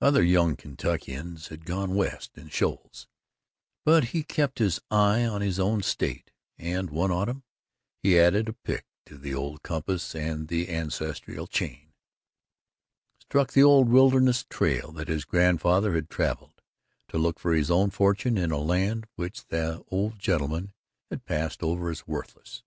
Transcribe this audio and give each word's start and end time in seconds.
Other 0.00 0.22
young 0.22 0.54
Kentuckians 0.54 1.48
had 1.48 1.64
gone 1.64 1.96
West 1.96 2.38
in 2.38 2.48
shoals, 2.48 3.08
but 3.84 4.04
he 4.14 4.22
kept 4.22 4.60
his 4.60 4.78
eye 4.88 5.24
on 5.24 5.40
his 5.40 5.58
own 5.58 5.82
State, 5.82 6.30
and 6.56 6.90
one 6.90 7.10
autumn 7.10 7.42
he 8.00 8.16
added 8.16 8.48
a 8.48 8.52
pick 8.52 8.86
to 9.06 9.18
the 9.18 9.34
old 9.34 9.64
compass 9.64 10.14
and 10.14 10.46
the 10.46 10.68
ancestral 10.70 11.48
chain, 11.48 11.92
struck 13.20 13.52
the 13.52 13.64
Old 13.64 13.88
Wilderness 13.88 14.44
Trail 14.48 14.92
that 14.92 15.08
his 15.08 15.24
grandfather 15.24 15.94
had 15.94 16.08
travelled, 16.08 16.62
to 17.08 17.18
look 17.18 17.40
for 17.40 17.52
his 17.52 17.68
own 17.68 17.90
fortune 17.90 18.38
in 18.38 18.52
a 18.52 18.58
land 18.58 19.08
which 19.16 19.44
that 19.48 19.82
old 19.90 20.20
gentleman 20.20 20.72
had 21.10 21.24
passed 21.26 21.64
over 21.64 21.90
as 21.90 22.06
worthless. 22.06 22.62